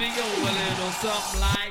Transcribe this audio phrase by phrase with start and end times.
[0.00, 1.69] Go a little something like.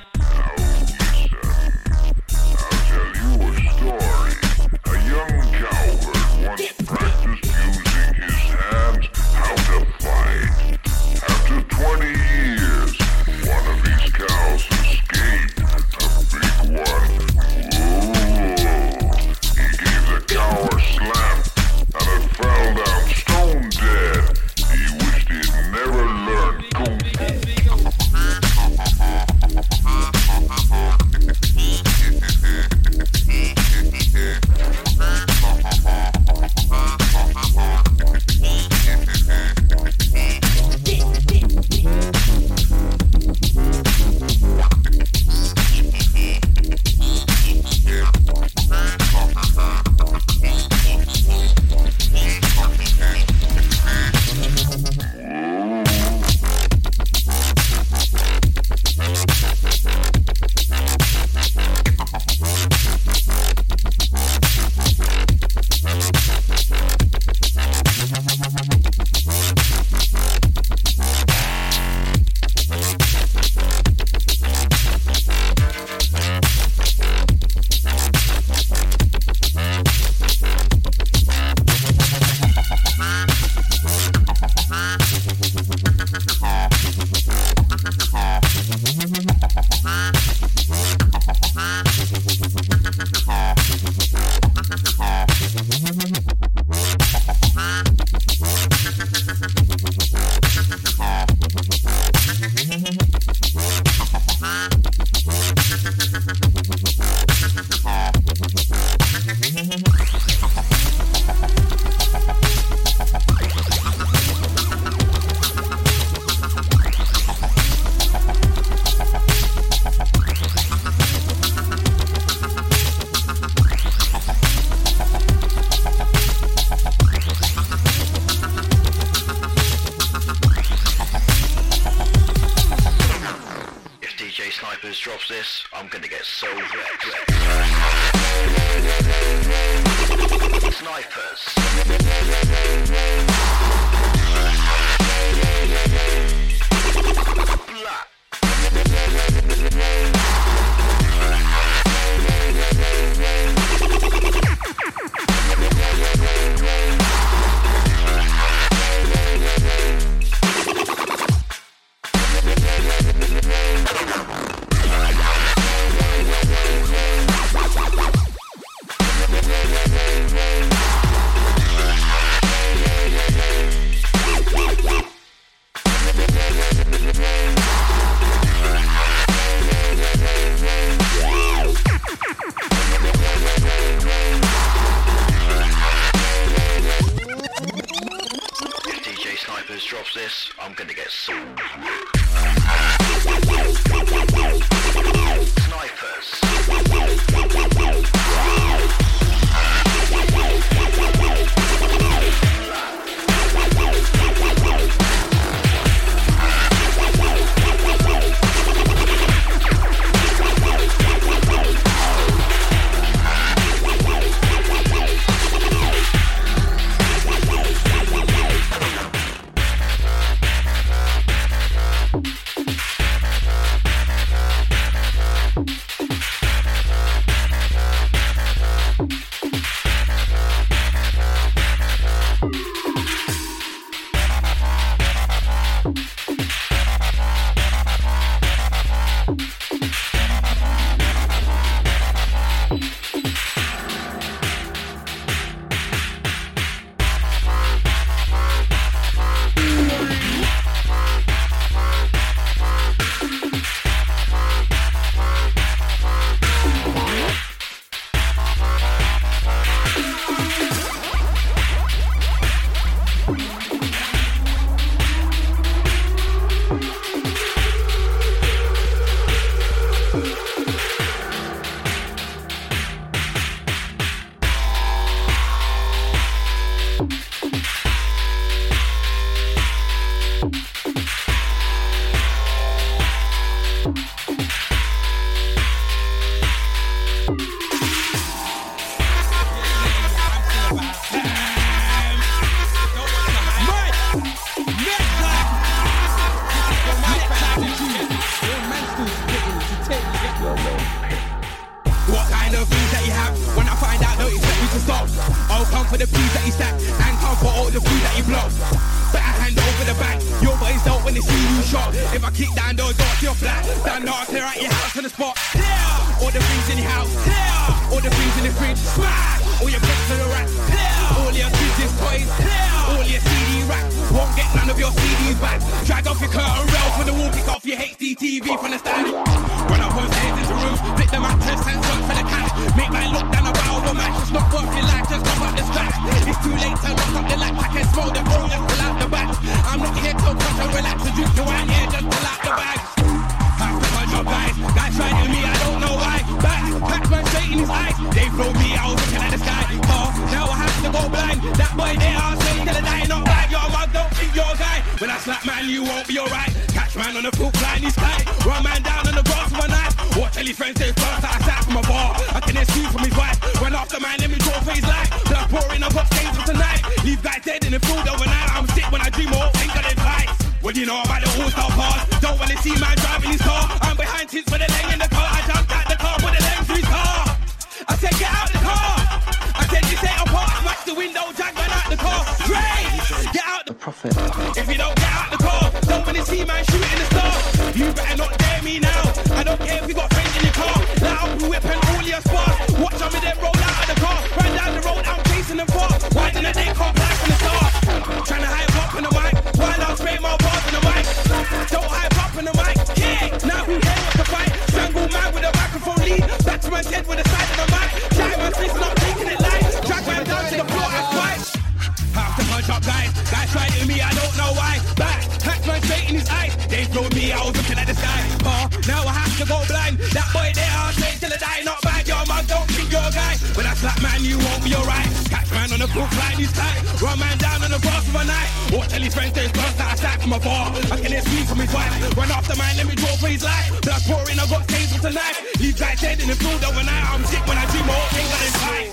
[425.94, 426.80] The line, he's tight.
[427.02, 428.50] Run man down on the grass of a night.
[428.72, 430.76] Watch his friends they burst that I sat from afar.
[430.92, 431.92] I can hear screams from his wife.
[432.18, 433.70] Run after man, let me draw for his life.
[433.82, 435.36] Blood pouring, I got stains for tonight.
[435.60, 437.06] Leave guys dead in the field overnight.
[437.10, 438.90] I'm sick when I dream, all things on his tight.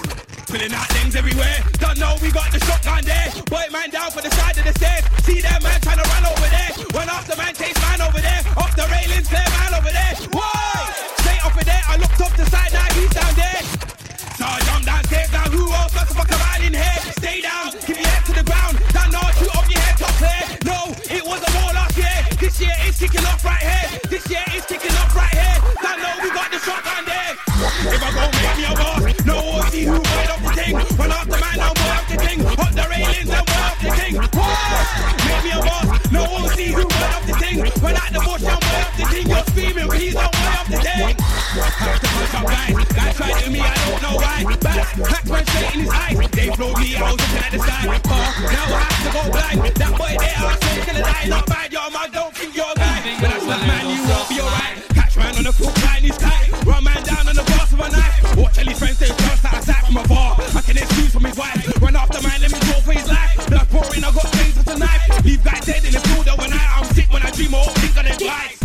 [0.46, 1.58] Spilling out things everywhere.
[1.82, 3.28] Don't know we got the shotgun there.
[3.50, 5.04] Boy, man down for the side of the stairs.
[5.26, 6.72] See that man trying to run over there.
[6.94, 8.42] Run the man, chase man over there.
[8.56, 10.14] Off the railings, clear man over there.
[10.30, 10.86] Whoa!
[11.20, 13.95] Straight off of there, I looked up the side, now he's down there.
[14.36, 15.00] So I jump now
[15.48, 15.64] who
[15.96, 16.28] got to fuck
[16.60, 17.00] in here?
[17.16, 18.76] Stay down, keep your head to the ground.
[19.40, 20.60] Shoot your head.
[20.68, 22.20] No, it was a war last year.
[22.36, 24.00] This year it's kicking off right here.
[24.12, 25.56] This year it's kicking off right here.
[26.20, 26.60] We got the.
[26.60, 30.36] If I go make me a boss, no one see who the
[31.24, 32.16] the man, now boy up the
[32.76, 33.88] the railings and the.
[35.24, 37.64] Make me a boss, no one see who the the the.
[39.28, 40.28] You're screaming, please don't
[40.68, 40.76] the
[42.36, 43.75] up guys, try to me, I
[44.54, 44.86] back.
[44.94, 46.30] Hackman straight in his eyes.
[46.30, 48.02] They flowed me out to the side.
[48.06, 49.58] Car, now I have to go blind.
[49.74, 51.26] That boy there, I'm say, gonna die.
[51.26, 52.98] Not bad, y'all, man, don't think you're a guy.
[53.18, 54.76] When I slap man, you won't be alright.
[54.94, 56.46] Catch man on the foot line, he's tight.
[56.64, 58.36] Run man down on the boss of a knife.
[58.36, 60.38] Watch all his friends, they dance like a sack from afar.
[60.38, 61.66] I can excuse from his wife.
[61.82, 63.34] Run after man, let me go for his life.
[63.50, 65.24] Blood pouring, I got things with a knife.
[65.24, 66.70] Leave guys dead in the pool, overnight.
[66.76, 68.55] I'm sick when I dream, all think I didn't